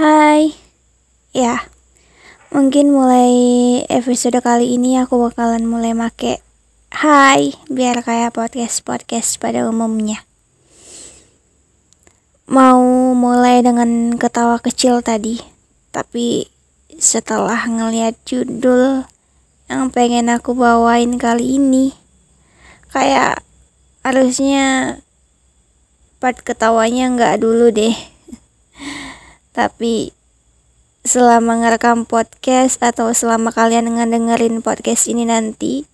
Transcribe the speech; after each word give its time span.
Hai, 0.00 0.56
ya 1.36 1.60
mungkin 2.48 2.88
mulai 2.88 3.36
episode 3.84 4.40
kali 4.40 4.72
ini 4.72 4.96
aku 4.96 5.28
bakalan 5.28 5.68
mulai 5.68 5.92
make 5.92 6.40
Hai 6.88 7.52
biar 7.68 8.00
kayak 8.00 8.32
podcast 8.32 8.80
podcast 8.80 9.36
pada 9.36 9.68
umumnya. 9.68 10.24
Mau 12.48 13.12
mulai 13.12 13.60
dengan 13.60 14.16
ketawa 14.16 14.56
kecil 14.64 15.04
tadi, 15.04 15.36
tapi 15.92 16.48
setelah 16.96 17.60
ngeliat 17.68 18.16
judul 18.24 19.04
yang 19.68 19.92
pengen 19.92 20.32
aku 20.32 20.56
bawain 20.56 21.20
kali 21.20 21.60
ini, 21.60 21.92
kayak 22.88 23.44
harusnya 24.00 24.96
part 26.24 26.40
ketawanya 26.40 27.12
nggak 27.12 27.44
dulu 27.44 27.68
deh 27.68 28.19
tapi 29.50 30.14
selama 31.00 31.56
ngerekam 31.64 32.04
podcast 32.04 32.76
atau 32.84 33.10
selama 33.16 33.50
kalian 33.50 33.96
ngedengerin 33.96 34.60
podcast 34.60 35.08
ini 35.08 35.24
nanti 35.24 35.88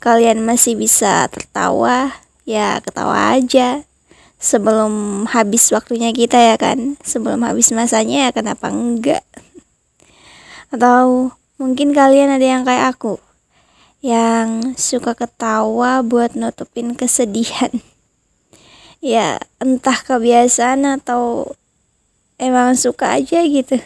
kalian 0.00 0.40
masih 0.42 0.74
bisa 0.80 1.28
tertawa. 1.28 2.10
Ya 2.48 2.80
ketawa 2.80 3.36
aja. 3.36 3.84
Sebelum 4.40 5.24
habis 5.28 5.68
waktunya 5.70 6.10
kita 6.16 6.40
ya 6.40 6.56
kan? 6.56 6.96
Sebelum 7.04 7.44
habis 7.44 7.68
masanya 7.76 8.26
ya 8.26 8.30
kenapa 8.32 8.72
enggak? 8.72 9.22
Atau 10.72 11.36
mungkin 11.60 11.92
kalian 11.92 12.32
ada 12.32 12.46
yang 12.48 12.64
kayak 12.64 12.96
aku 12.96 13.20
yang 14.00 14.72
suka 14.80 15.12
ketawa 15.12 16.00
buat 16.00 16.34
nutupin 16.34 16.96
kesedihan. 16.96 17.70
Ya 19.00 19.40
entah 19.56 19.96
kebiasaan 19.96 20.84
atau 20.84 21.56
emang 22.40 22.72
suka 22.72 23.20
aja 23.20 23.44
gitu. 23.44 23.76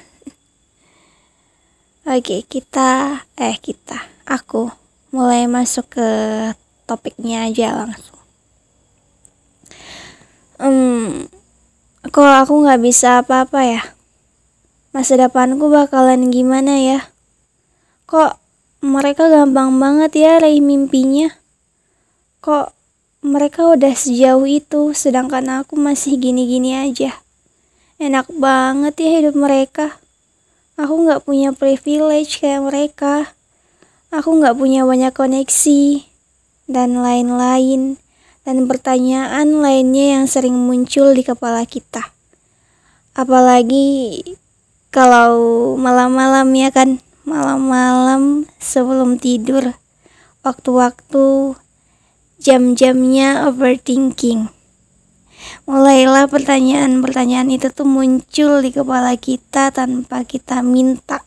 Oke 2.06 2.46
kita 2.46 3.18
eh 3.34 3.58
kita 3.58 3.98
aku 4.22 4.70
mulai 5.10 5.50
masuk 5.50 5.98
ke 5.98 6.08
topiknya 6.86 7.50
aja 7.50 7.74
langsung. 7.74 8.22
Hmm 10.62 11.26
kok 12.14 12.46
aku 12.46 12.62
nggak 12.62 12.78
bisa 12.78 13.26
apa-apa 13.26 13.60
ya? 13.66 13.82
Masa 14.94 15.18
depanku 15.18 15.66
bakalan 15.66 16.30
gimana 16.30 16.78
ya? 16.78 17.10
Kok 18.06 18.38
mereka 18.86 19.26
gampang 19.26 19.74
banget 19.82 20.12
ya 20.14 20.32
raih 20.38 20.62
mimpinya? 20.62 21.34
Kok 22.38 22.70
mereka 23.24 23.66
udah 23.72 23.96
sejauh 23.96 24.46
itu 24.46 24.92
sedangkan 24.94 25.64
aku 25.64 25.74
masih 25.80 26.20
gini-gini 26.20 26.76
aja 26.76 27.23
enak 28.04 28.28
banget 28.36 28.94
ya 29.00 29.10
hidup 29.16 29.32
mereka. 29.32 29.96
Aku 30.76 31.08
nggak 31.08 31.24
punya 31.24 31.56
privilege 31.56 32.36
kayak 32.44 32.68
mereka. 32.68 33.32
Aku 34.12 34.36
nggak 34.36 34.60
punya 34.60 34.84
banyak 34.84 35.16
koneksi 35.16 36.04
dan 36.68 37.00
lain-lain 37.00 37.96
dan 38.44 38.68
pertanyaan 38.68 39.64
lainnya 39.64 40.20
yang 40.20 40.24
sering 40.28 40.52
muncul 40.52 41.16
di 41.16 41.24
kepala 41.24 41.64
kita. 41.64 42.12
Apalagi 43.16 44.20
kalau 44.92 45.74
malam-malam 45.80 46.52
ya 46.52 46.68
kan 46.68 47.00
malam-malam 47.24 48.44
sebelum 48.60 49.16
tidur 49.16 49.72
waktu-waktu 50.44 51.56
jam-jamnya 52.36 53.48
overthinking 53.48 54.53
mulailah 55.64 56.28
pertanyaan-pertanyaan 56.28 57.48
itu 57.52 57.72
tuh 57.72 57.88
muncul 57.88 58.60
di 58.60 58.70
kepala 58.70 59.16
kita 59.16 59.72
tanpa 59.72 60.24
kita 60.24 60.60
minta. 60.60 61.24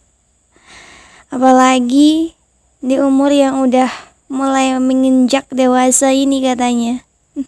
Apalagi 1.27 2.37
di 2.79 2.95
umur 3.01 3.33
yang 3.33 3.65
udah 3.65 3.89
mulai 4.31 4.75
menginjak 4.77 5.47
dewasa 5.51 6.11
ini 6.11 6.43
katanya. 6.43 7.03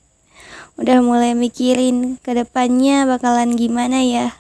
Udah 0.79 1.03
mulai 1.03 1.35
mikirin 1.35 2.19
ke 2.24 2.31
depannya 2.31 3.03
bakalan 3.03 3.56
gimana 3.56 4.00
ya. 4.00 4.40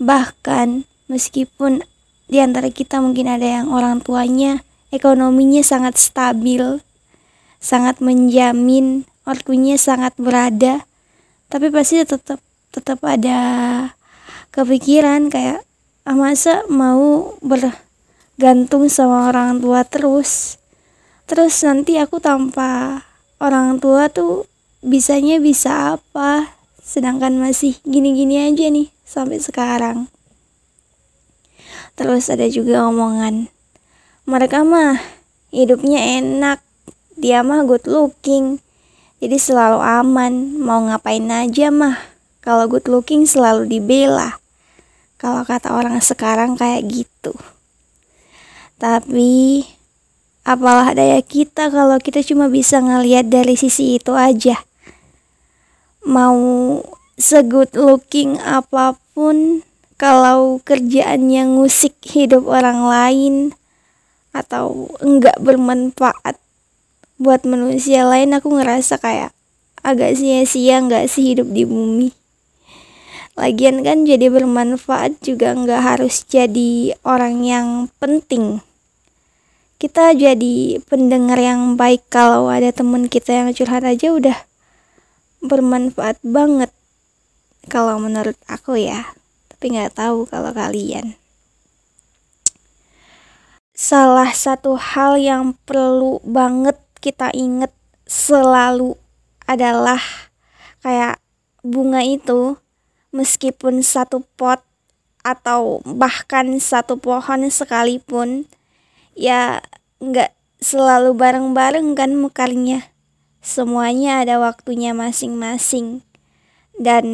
Bahkan 0.00 0.88
meskipun 1.12 1.84
di 2.28 2.40
antara 2.40 2.72
kita 2.72 3.04
mungkin 3.04 3.28
ada 3.28 3.44
yang 3.60 3.68
orang 3.68 4.00
tuanya 4.00 4.64
ekonominya 4.92 5.64
sangat 5.64 5.96
stabil, 6.00 6.80
sangat 7.60 8.00
menjamin, 8.04 9.08
waktunya 9.24 9.80
sangat 9.80 10.12
berada, 10.20 10.84
tapi 11.52 11.68
pasti 11.68 12.00
tetap 12.00 12.40
tetap 12.72 13.04
ada 13.04 13.40
kepikiran 14.56 15.28
kayak 15.28 15.60
ah 16.08 16.16
masa 16.16 16.64
mau 16.72 17.36
bergantung 17.44 18.88
sama 18.88 19.28
orang 19.28 19.60
tua 19.60 19.84
terus? 19.84 20.56
Terus 21.28 21.60
nanti 21.68 22.00
aku 22.00 22.24
tanpa 22.24 23.04
orang 23.36 23.76
tua 23.76 24.08
tuh 24.08 24.48
bisanya 24.80 25.36
bisa 25.36 26.00
apa? 26.00 26.56
Sedangkan 26.80 27.36
masih 27.36 27.76
gini-gini 27.84 28.48
aja 28.48 28.72
nih 28.72 28.88
sampai 29.04 29.36
sekarang. 29.36 30.08
Terus 31.92 32.32
ada 32.32 32.48
juga 32.48 32.88
omongan 32.88 33.52
mereka 34.24 34.64
mah 34.64 34.96
hidupnya 35.52 36.00
enak 36.22 36.62
dia 37.18 37.44
mah 37.44 37.66
good 37.68 37.84
looking 37.90 38.62
jadi 39.22 39.38
selalu 39.38 39.78
aman, 39.78 40.58
mau 40.58 40.82
ngapain 40.82 41.22
aja 41.30 41.70
mah. 41.70 41.94
Kalau 42.42 42.66
good 42.66 42.90
looking 42.90 43.22
selalu 43.22 43.70
dibela. 43.70 44.42
Kalau 45.14 45.46
kata 45.46 45.70
orang 45.70 46.02
sekarang 46.02 46.58
kayak 46.58 46.82
gitu. 46.90 47.30
Tapi 48.82 49.62
apalah 50.42 50.90
daya 50.90 51.22
kita 51.22 51.70
kalau 51.70 52.02
kita 52.02 52.26
cuma 52.26 52.50
bisa 52.50 52.82
ngeliat 52.82 53.30
dari 53.30 53.54
sisi 53.54 53.94
itu 53.94 54.10
aja. 54.18 54.58
Mau 56.02 56.82
segood 57.14 57.78
looking 57.78 58.42
apa 58.42 58.98
pun 59.14 59.62
kalau 60.02 60.58
kerjaannya 60.66 61.46
ngusik 61.46 61.94
hidup 62.10 62.42
orang 62.50 62.90
lain 62.90 63.34
atau 64.34 64.90
enggak 64.98 65.38
bermanfaat 65.38 66.42
buat 67.22 67.46
manusia 67.46 68.02
lain 68.02 68.34
aku 68.34 68.50
ngerasa 68.58 68.98
kayak 68.98 69.30
agak 69.86 70.18
sia-sia 70.18 70.82
nggak 70.82 71.06
sih 71.06 71.34
hidup 71.34 71.46
di 71.54 71.62
bumi. 71.62 72.10
Lagian 73.38 73.80
kan 73.80 74.04
jadi 74.04 74.28
bermanfaat 74.28 75.24
juga 75.24 75.56
nggak 75.56 75.80
harus 75.80 76.26
jadi 76.26 76.98
orang 77.06 77.46
yang 77.46 77.68
penting. 77.96 78.60
Kita 79.80 80.12
jadi 80.14 80.78
pendengar 80.84 81.40
yang 81.40 81.74
baik. 81.74 82.06
Kalau 82.12 82.52
ada 82.52 82.70
temen 82.74 83.08
kita 83.08 83.32
yang 83.32 83.48
curhat 83.56 83.86
aja 83.86 84.12
udah 84.12 84.38
bermanfaat 85.40 86.20
banget. 86.20 86.70
Kalau 87.70 88.02
menurut 88.02 88.36
aku 88.50 88.76
ya 88.78 89.14
tapi 89.48 89.78
nggak 89.78 89.94
tahu 89.94 90.26
kalau 90.26 90.50
kalian. 90.50 91.14
Salah 93.72 94.34
satu 94.34 94.74
hal 94.74 95.16
yang 95.16 95.54
perlu 95.64 96.18
banget 96.26 96.76
kita 97.02 97.34
inget 97.34 97.74
selalu 98.06 98.94
adalah 99.50 99.98
kayak 100.86 101.18
bunga 101.66 102.06
itu 102.06 102.54
meskipun 103.10 103.82
satu 103.82 104.22
pot 104.38 104.62
atau 105.26 105.82
bahkan 105.82 106.58
satu 106.62 106.98
pohon 106.98 107.50
sekalipun 107.50 108.46
ya 109.18 109.62
nggak 109.98 110.34
selalu 110.62 111.18
bareng-bareng 111.18 111.98
kan 111.98 112.14
mekarnya 112.14 112.92
semuanya 113.42 114.22
ada 114.22 114.38
waktunya 114.38 114.94
masing-masing. 114.94 116.06
Dan 116.78 117.04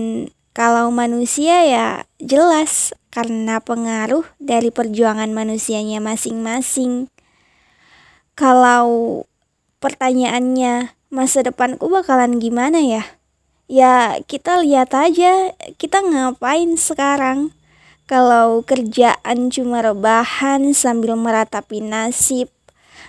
kalau 0.52 0.92
manusia 0.92 1.64
ya 1.64 1.88
jelas 2.20 2.92
karena 3.08 3.58
pengaruh 3.58 4.28
dari 4.38 4.68
perjuangan 4.68 5.32
manusianya 5.32 5.98
masing-masing. 5.98 7.08
Kalau 8.38 9.24
pertanyaannya 9.78 10.94
masa 11.08 11.42
depanku 11.42 11.88
bakalan 11.90 12.38
gimana 12.38 12.78
ya? 12.82 13.04
Ya 13.68 14.16
kita 14.24 14.64
lihat 14.64 14.92
aja 14.96 15.52
kita 15.76 16.00
ngapain 16.00 16.76
sekarang. 16.78 17.52
Kalau 18.08 18.64
kerjaan 18.64 19.52
cuma 19.52 19.84
rebahan 19.84 20.72
sambil 20.72 21.12
meratapi 21.12 21.84
nasib, 21.84 22.48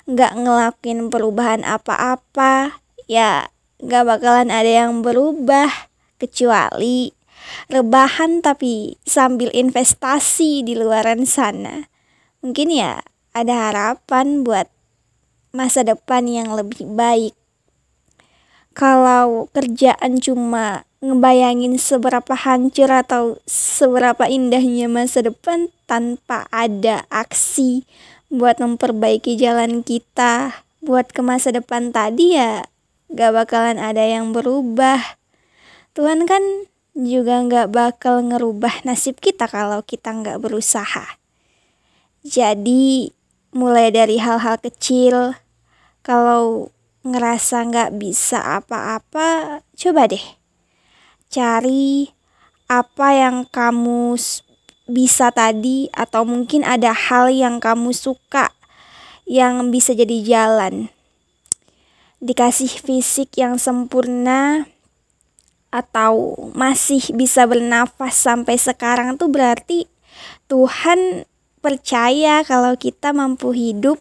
nggak 0.04 0.36
ngelakuin 0.36 1.08
perubahan 1.08 1.64
apa-apa, 1.64 2.84
ya 3.08 3.48
nggak 3.80 4.04
bakalan 4.04 4.52
ada 4.52 4.84
yang 4.84 5.00
berubah 5.00 5.72
kecuali 6.20 7.16
rebahan 7.72 8.44
tapi 8.44 9.00
sambil 9.08 9.50
investasi 9.56 10.68
di 10.68 10.76
luaran 10.76 11.24
sana. 11.24 11.88
Mungkin 12.44 12.68
ya 12.68 13.00
ada 13.32 13.72
harapan 13.72 14.44
buat 14.44 14.68
masa 15.56 15.86
depan 15.86 16.26
yang 16.30 16.54
lebih 16.54 16.86
baik. 16.86 17.34
Kalau 18.78 19.50
kerjaan 19.52 20.22
cuma 20.22 20.88
ngebayangin 21.00 21.80
seberapa 21.80 22.36
hancur 22.36 22.92
atau 22.92 23.40
seberapa 23.48 24.28
indahnya 24.28 24.92
masa 24.92 25.24
depan 25.24 25.72
tanpa 25.88 26.44
ada 26.52 27.08
aksi 27.08 27.88
buat 28.28 28.60
memperbaiki 28.60 29.40
jalan 29.40 29.82
kita 29.82 30.62
buat 30.84 31.12
ke 31.12 31.24
masa 31.24 31.56
depan 31.56 31.96
tadi 31.96 32.36
ya 32.36 32.68
gak 33.10 33.32
bakalan 33.32 33.82
ada 33.82 34.06
yang 34.06 34.36
berubah 34.36 35.02
Tuhan 35.98 36.30
kan 36.30 36.44
juga 36.94 37.42
gak 37.48 37.74
bakal 37.74 38.22
ngerubah 38.30 38.86
nasib 38.86 39.18
kita 39.18 39.50
kalau 39.50 39.82
kita 39.82 40.14
gak 40.14 40.40
berusaha 40.40 41.18
jadi 42.22 43.10
mulai 43.56 43.90
dari 43.90 44.22
hal-hal 44.22 44.62
kecil 44.62 45.34
kalau 46.06 46.74
ngerasa 47.06 47.66
gak 47.70 47.92
bisa 47.98 48.42
apa-apa 48.60 49.62
coba 49.74 50.10
deh 50.10 50.26
cari 51.30 52.14
apa 52.70 53.08
yang 53.18 53.50
kamu 53.50 54.18
bisa 54.90 55.30
tadi 55.30 55.86
atau 55.94 56.26
mungkin 56.26 56.66
ada 56.66 56.90
hal 56.94 57.30
yang 57.30 57.62
kamu 57.62 57.94
suka 57.94 58.50
yang 59.30 59.70
bisa 59.70 59.94
jadi 59.94 60.26
jalan. 60.26 60.90
Dikasih 62.20 62.82
fisik 62.82 63.38
yang 63.38 63.62
sempurna 63.62 64.66
atau 65.70 66.34
masih 66.58 67.14
bisa 67.14 67.46
bernafas 67.46 68.18
sampai 68.18 68.58
sekarang 68.58 69.16
tuh 69.22 69.30
berarti 69.30 69.86
Tuhan 70.50 71.30
percaya 71.60 72.42
kalau 72.48 72.76
kita 72.80 73.12
mampu 73.12 73.52
hidup 73.52 74.00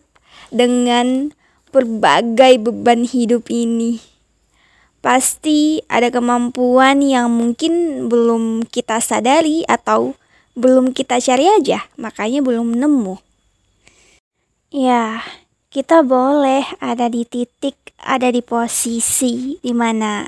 dengan 0.48 1.34
berbagai 1.74 2.56
beban 2.62 3.04
hidup 3.04 3.46
ini 3.52 4.00
pasti 4.98 5.78
ada 5.86 6.10
kemampuan 6.10 7.00
yang 7.00 7.30
mungkin 7.30 8.06
belum 8.10 8.66
kita 8.66 8.98
sadari 8.98 9.62
atau 9.70 10.18
belum 10.58 10.90
kita 10.90 11.22
cari 11.22 11.46
aja, 11.46 11.86
makanya 11.94 12.42
belum 12.42 12.74
nemu. 12.74 13.14
Ya, 14.74 15.22
kita 15.70 16.02
boleh 16.02 16.66
ada 16.82 17.06
di 17.06 17.22
titik, 17.22 17.78
ada 18.02 18.28
di 18.34 18.42
posisi 18.42 19.56
di 19.62 19.70
mana 19.70 20.26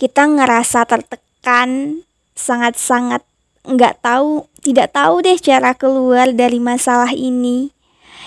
kita 0.00 0.24
ngerasa 0.24 0.88
tertekan, 0.88 2.00
sangat-sangat 2.32 3.20
nggak 3.66 3.98
tahu, 4.02 4.46
tidak 4.62 4.94
tahu 4.94 5.26
deh 5.26 5.38
cara 5.42 5.74
keluar 5.74 6.30
dari 6.30 6.62
masalah 6.62 7.10
ini. 7.10 7.74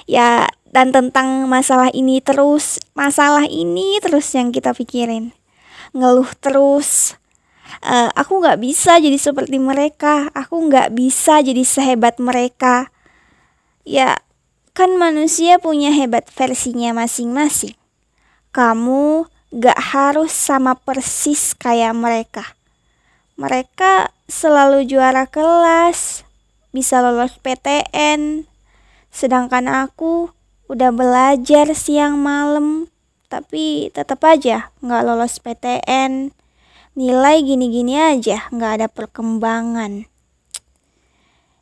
Ya, 0.04 0.52
dan 0.70 0.92
tentang 0.92 1.48
masalah 1.48 1.90
ini 1.96 2.20
terus, 2.20 2.78
masalah 2.92 3.48
ini 3.48 3.98
terus 4.04 4.28
yang 4.36 4.52
kita 4.52 4.76
pikirin. 4.76 5.32
Ngeluh 5.96 6.30
terus. 6.44 7.16
Uh, 7.86 8.10
aku 8.18 8.44
nggak 8.44 8.60
bisa 8.60 9.00
jadi 9.00 9.16
seperti 9.16 9.58
mereka. 9.58 10.28
Aku 10.36 10.60
nggak 10.68 10.92
bisa 10.92 11.40
jadi 11.40 11.64
sehebat 11.64 12.20
mereka. 12.20 12.92
Ya 13.88 14.20
kan 14.76 15.00
manusia 15.00 15.58
punya 15.58 15.90
hebat 15.96 16.28
versinya 16.34 16.92
masing-masing. 16.94 17.78
Kamu 18.50 19.30
gak 19.50 19.78
harus 19.94 20.30
sama 20.30 20.78
persis 20.78 21.58
kayak 21.58 21.94
mereka 21.98 22.59
mereka 23.40 24.12
selalu 24.28 24.84
juara 24.84 25.24
kelas 25.24 26.28
bisa 26.76 27.00
lolos 27.00 27.40
PTN 27.40 28.44
sedangkan 29.08 29.88
aku 29.88 30.36
udah 30.68 30.92
belajar 30.92 31.72
siang 31.72 32.20
malam 32.20 32.92
tapi 33.32 33.88
tetap 33.96 34.20
aja 34.28 34.76
nggak 34.84 35.04
lolos 35.08 35.40
PTN 35.40 36.36
nilai 37.00 37.40
gini-gini 37.40 37.96
aja 37.96 38.52
nggak 38.52 38.72
ada 38.82 38.88
perkembangan. 38.92 40.04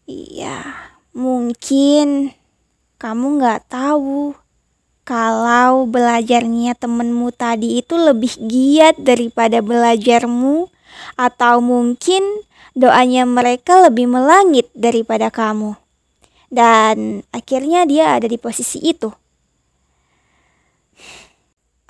Iya 0.10 0.58
mungkin 1.14 2.34
kamu 2.98 3.26
nggak 3.38 3.70
tahu 3.70 4.34
kalau 5.06 5.86
belajarnya 5.86 6.74
temenmu 6.74 7.30
tadi 7.36 7.80
itu 7.80 7.96
lebih 7.96 8.34
giat 8.50 8.98
daripada 8.98 9.62
belajarmu 9.62 10.72
atau 11.20 11.60
mungkin 11.60 12.24
doanya 12.78 13.26
mereka 13.26 13.82
lebih 13.90 14.06
melangit 14.06 14.70
daripada 14.78 15.34
kamu. 15.34 15.74
Dan 16.48 17.26
akhirnya 17.34 17.84
dia 17.84 18.16
ada 18.16 18.30
di 18.30 18.40
posisi 18.40 18.80
itu. 18.86 19.12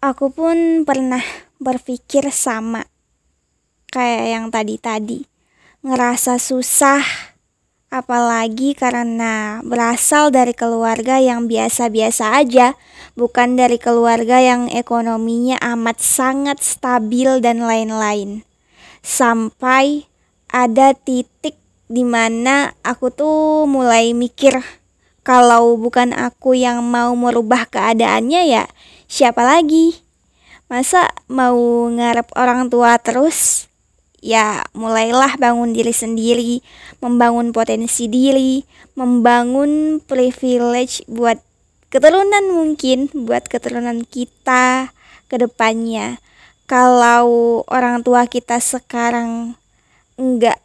Aku 0.01 0.31
pun 0.31 0.85
pernah 0.87 1.21
berpikir 1.59 2.31
sama. 2.31 2.85
Kayak 3.91 4.25
yang 4.29 4.45
tadi-tadi. 4.53 5.27
Ngerasa 5.83 6.39
susah. 6.39 7.03
Apalagi 7.87 8.75
karena 8.75 9.63
berasal 9.63 10.27
dari 10.27 10.51
keluarga 10.51 11.23
yang 11.23 11.47
biasa-biasa 11.47 12.35
aja, 12.35 12.75
bukan 13.15 13.55
dari 13.55 13.79
keluarga 13.79 14.43
yang 14.43 14.67
ekonominya 14.67 15.55
amat 15.75 16.03
sangat 16.03 16.59
stabil 16.59 17.39
dan 17.39 17.63
lain-lain. 17.63 18.46
Sampai 19.07 20.03
ada 20.51 20.91
titik 20.91 21.55
di 21.87 22.03
mana 22.03 22.75
aku 22.83 23.07
tuh 23.07 23.63
mulai 23.63 24.11
mikir 24.11 24.59
kalau 25.23 25.79
bukan 25.79 26.11
aku 26.11 26.59
yang 26.59 26.83
mau 26.83 27.15
merubah 27.15 27.63
keadaannya 27.71 28.51
ya 28.51 28.67
siapa 29.07 29.47
lagi? 29.47 29.95
Masa 30.67 31.07
mau 31.31 31.87
ngarep 31.87 32.35
orang 32.35 32.67
tua 32.67 32.99
terus? 32.99 33.71
Ya, 34.19 34.67
mulailah 34.75 35.39
bangun 35.39 35.71
diri 35.71 35.95
sendiri, 35.95 36.59
membangun 36.99 37.55
potensi 37.55 38.11
diri, 38.11 38.67
membangun 38.99 40.03
privilege 40.03 41.07
buat 41.07 41.39
keturunan 41.87 42.51
mungkin, 42.51 43.07
buat 43.15 43.47
keturunan 43.47 44.03
kita 44.03 44.91
ke 45.31 45.39
depannya. 45.39 46.19
Kalau 46.67 47.63
orang 47.71 48.03
tua 48.03 48.27
kita 48.27 48.59
sekarang 48.59 49.55
enggak 50.19 50.59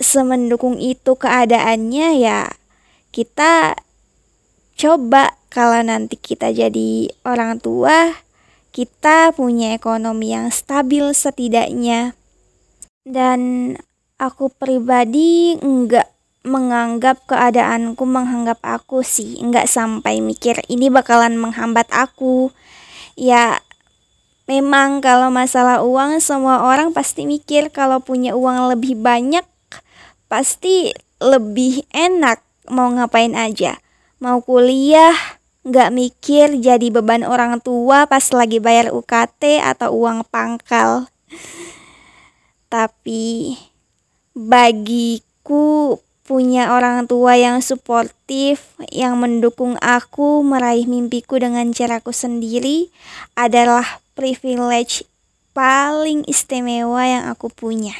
semendukung 0.00 0.80
itu 0.80 1.14
keadaannya 1.14 2.16
ya 2.16 2.48
kita 3.12 3.76
coba 4.80 5.36
kalau 5.52 5.84
nanti 5.84 6.16
kita 6.16 6.48
jadi 6.48 7.12
orang 7.28 7.60
tua, 7.60 8.16
kita 8.72 9.36
punya 9.36 9.76
ekonomi 9.76 10.32
yang 10.32 10.48
stabil 10.48 11.12
setidaknya. 11.12 12.16
Dan 13.04 13.76
aku 14.16 14.48
pribadi 14.48 15.60
enggak 15.60 16.08
menganggap 16.42 17.20
keadaanku 17.28 18.00
menganggap 18.08 18.58
aku 18.64 19.04
sih, 19.04 19.36
enggak 19.44 19.68
sampai 19.68 20.24
mikir 20.24 20.64
ini 20.72 20.88
bakalan 20.88 21.36
menghambat 21.36 21.92
aku. 21.92 22.48
Ya 23.12 23.60
memang 24.52 25.00
kalau 25.00 25.32
masalah 25.32 25.80
uang 25.80 26.20
semua 26.20 26.60
orang 26.68 26.92
pasti 26.92 27.24
mikir 27.24 27.72
kalau 27.72 28.04
punya 28.04 28.36
uang 28.36 28.76
lebih 28.76 29.00
banyak 29.00 29.48
pasti 30.28 30.92
lebih 31.24 31.88
enak 31.96 32.44
mau 32.68 32.92
ngapain 32.92 33.32
aja. 33.32 33.80
Mau 34.20 34.44
kuliah, 34.44 35.16
nggak 35.64 35.90
mikir 35.90 36.60
jadi 36.60 36.92
beban 36.92 37.24
orang 37.24 37.64
tua 37.64 38.04
pas 38.04 38.22
lagi 38.28 38.60
bayar 38.60 38.92
UKT 38.92 39.64
atau 39.64 39.96
uang 39.96 40.28
pangkal. 40.28 41.08
Tapi 42.68 43.56
bagiku 44.36 45.96
punya 46.22 46.72
orang 46.72 47.04
tua 47.10 47.36
yang 47.36 47.60
suportif, 47.60 48.72
yang 48.88 49.18
mendukung 49.18 49.76
aku 49.82 50.40
meraih 50.46 50.86
mimpiku 50.86 51.36
dengan 51.36 51.74
caraku 51.74 52.14
sendiri 52.14 52.88
adalah 53.34 54.01
privilege 54.12 55.04
paling 55.52 56.24
istimewa 56.28 57.04
yang 57.04 57.24
aku 57.28 57.52
punya. 57.52 57.92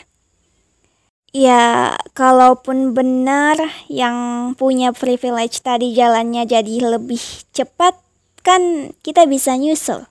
Ya, 1.32 1.96
kalaupun 2.12 2.92
benar 2.92 3.56
yang 3.88 4.52
punya 4.52 4.92
privilege 4.92 5.64
tadi 5.64 5.96
jalannya 5.96 6.44
jadi 6.44 6.92
lebih 6.96 7.20
cepat, 7.56 7.96
kan 8.44 8.92
kita 9.00 9.24
bisa 9.24 9.56
nyusul. 9.56 10.04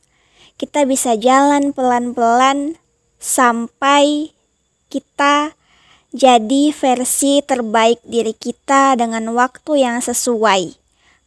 Kita 0.58 0.86
bisa 0.90 1.14
jalan 1.18 1.78
pelan-pelan 1.78 2.82
sampai 3.22 4.34
kita 4.90 5.54
jadi 6.10 6.74
versi 6.74 7.46
terbaik 7.46 8.02
diri 8.02 8.34
kita 8.34 8.98
dengan 8.98 9.30
waktu 9.38 9.86
yang 9.86 10.02
sesuai. 10.02 10.74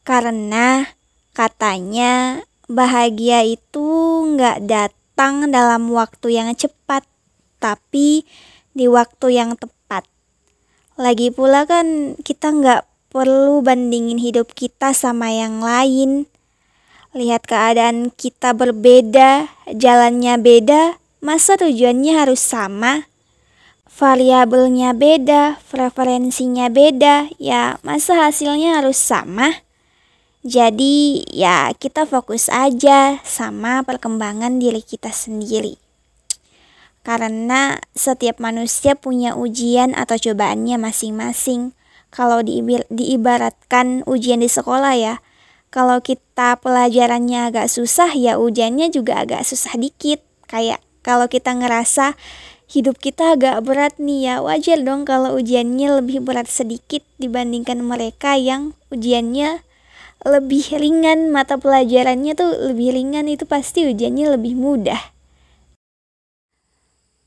Karena 0.02 0.90
katanya 1.32 2.42
bahagia 2.74 3.46
itu 3.46 3.86
nggak 4.34 4.66
datang 4.66 5.48
dalam 5.54 5.88
waktu 5.94 6.34
yang 6.34 6.50
cepat, 6.58 7.06
tapi 7.62 8.26
di 8.74 8.90
waktu 8.90 9.38
yang 9.38 9.54
tepat 9.54 10.04
lagi 10.94 11.30
pula 11.34 11.66
kan 11.66 12.18
kita 12.22 12.54
nggak 12.54 12.82
perlu 13.10 13.62
bandingin 13.62 14.18
hidup 14.18 14.50
kita 14.54 14.90
sama 14.94 15.30
yang 15.30 15.62
lain. 15.62 16.26
Lihat 17.14 17.46
keadaan 17.46 18.10
kita 18.10 18.50
berbeda, 18.58 19.46
jalannya 19.70 20.34
beda, 20.38 20.98
masa 21.22 21.54
tujuannya 21.54 22.14
harus 22.18 22.42
sama? 22.42 23.06
variabelnya 23.94 24.90
beda, 24.90 25.62
preferensinya 25.70 26.66
beda, 26.66 27.30
ya 27.38 27.78
masa 27.86 28.26
hasilnya 28.26 28.82
harus 28.82 28.98
sama? 28.98 29.62
Jadi 30.44 31.24
ya 31.32 31.72
kita 31.72 32.04
fokus 32.04 32.52
aja 32.52 33.16
sama 33.24 33.80
perkembangan 33.80 34.60
diri 34.60 34.84
kita 34.84 35.08
sendiri. 35.08 35.80
Karena 37.00 37.80
setiap 37.96 38.44
manusia 38.44 38.92
punya 38.92 39.32
ujian 39.40 39.96
atau 39.96 40.20
cobaannya 40.20 40.76
masing-masing. 40.76 41.72
Kalau 42.12 42.44
diibaratkan 42.92 44.04
ujian 44.04 44.44
di 44.44 44.52
sekolah 44.52 44.92
ya, 45.00 45.24
kalau 45.72 46.04
kita 46.04 46.60
pelajarannya 46.60 47.48
agak 47.48 47.72
susah 47.72 48.12
ya 48.12 48.36
ujiannya 48.36 48.92
juga 48.92 49.24
agak 49.24 49.48
susah 49.48 49.80
dikit. 49.80 50.20
Kayak 50.44 50.84
kalau 51.00 51.24
kita 51.24 51.56
ngerasa 51.56 52.20
hidup 52.68 53.00
kita 53.00 53.40
agak 53.40 53.64
berat 53.64 53.96
nih 53.96 54.28
ya 54.28 54.34
wajar 54.44 54.76
dong 54.84 55.08
kalau 55.08 55.40
ujiannya 55.40 56.04
lebih 56.04 56.20
berat 56.20 56.52
sedikit 56.52 57.00
dibandingkan 57.16 57.80
mereka 57.80 58.36
yang 58.36 58.76
ujiannya 58.92 59.64
lebih 60.24 60.64
ringan 60.80 61.28
mata 61.28 61.60
pelajarannya 61.60 62.32
tuh 62.32 62.72
lebih 62.72 62.96
ringan 62.96 63.28
itu 63.28 63.44
pasti 63.44 63.84
ujiannya 63.84 64.34
lebih 64.40 64.56
mudah. 64.56 65.00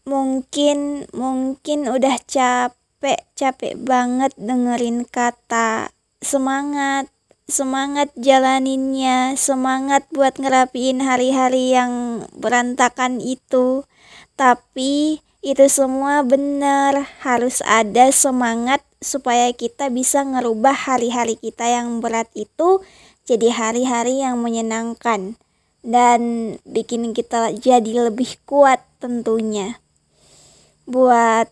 Mungkin 0.10 1.06
mungkin 1.14 1.80
udah 1.86 2.18
capek 2.26 3.22
capek 3.38 3.78
banget 3.78 4.34
dengerin 4.36 5.06
kata 5.06 5.94
semangat 6.26 7.08
semangat 7.48 8.12
jalaninnya 8.18 9.40
semangat 9.40 10.04
buat 10.12 10.36
ngerapiin 10.36 11.00
hari-hari 11.00 11.78
yang 11.78 12.26
berantakan 12.36 13.22
itu. 13.24 13.88
Tapi 14.36 15.24
itu 15.46 15.66
semua 15.72 16.26
benar, 16.28 17.08
harus 17.24 17.64
ada 17.64 18.12
semangat 18.12 18.84
supaya 18.98 19.54
kita 19.54 19.94
bisa 19.94 20.26
ngerubah 20.26 20.74
hari-hari 20.74 21.38
kita 21.38 21.70
yang 21.70 22.02
berat 22.02 22.30
itu 22.34 22.82
jadi 23.28 23.52
hari-hari 23.54 24.24
yang 24.24 24.40
menyenangkan 24.42 25.36
dan 25.86 26.22
bikin 26.64 27.14
kita 27.14 27.54
jadi 27.54 28.10
lebih 28.10 28.40
kuat 28.48 28.82
tentunya. 28.98 29.80
Buat 30.88 31.52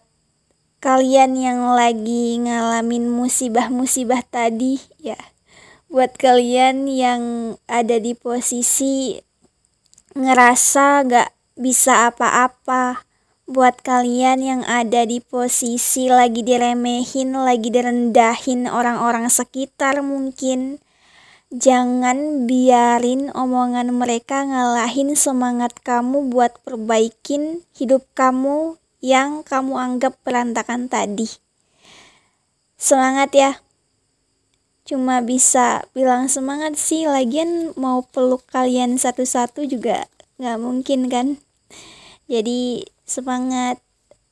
kalian 0.79 1.35
yang 1.35 1.75
lagi 1.75 2.39
ngalamin 2.39 3.11
musibah-musibah 3.11 4.23
tadi 4.25 4.79
ya. 4.99 5.19
Buat 5.91 6.17
kalian 6.17 6.89
yang 6.89 7.55
ada 7.69 8.01
di 8.01 8.17
posisi 8.17 9.19
ngerasa 10.15 11.03
gak 11.05 11.29
bisa 11.55 12.11
apa-apa 12.11 13.03
buat 13.45 13.77
kalian 13.85 14.41
yang 14.41 14.61
ada 14.65 15.05
di 15.05 15.21
posisi 15.21 16.09
lagi 16.09 16.41
diremehin, 16.41 17.37
lagi 17.37 17.69
direndahin 17.69 18.65
orang-orang 18.65 19.29
sekitar 19.29 20.01
mungkin. 20.01 20.81
Jangan 21.53 22.49
biarin 22.49 23.29
omongan 23.29 23.93
mereka 23.93 24.41
ngalahin 24.49 25.13
semangat 25.13 25.77
kamu 25.85 26.33
buat 26.33 26.57
perbaikin 26.65 27.61
hidup 27.77 28.01
kamu 28.17 28.81
yang 28.97 29.45
kamu 29.45 29.77
anggap 29.77 30.17
berantakan 30.25 30.89
tadi. 30.89 31.29
Semangat 32.81 33.29
ya. 33.37 33.51
Cuma 34.89 35.21
bisa 35.21 35.85
bilang 35.93 36.29
semangat 36.29 36.81
sih, 36.81 37.05
lagian 37.05 37.77
mau 37.77 38.01
peluk 38.09 38.41
kalian 38.49 38.97
satu-satu 38.97 39.69
juga 39.69 40.09
nggak 40.41 40.57
mungkin 40.57 41.13
kan. 41.13 41.27
Jadi 42.25 42.89
semangat 43.05 43.79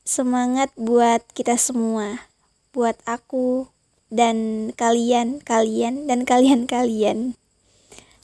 semangat 0.04 0.68
buat 0.76 1.24
kita 1.32 1.56
semua 1.56 2.28
buat 2.74 2.98
aku 3.06 3.70
dan 4.10 4.70
kalian 4.74 5.38
kalian 5.38 6.10
dan 6.10 6.26
kalian 6.26 6.66
kalian. 6.66 7.38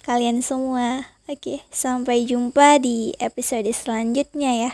Kalian 0.03 0.43
semua. 0.43 1.07
Oke 1.31 1.63
sampai 1.71 2.27
jumpa 2.27 2.83
di 2.83 3.15
episode 3.23 3.71
selanjutnya 3.71 4.51
ya 4.67 4.73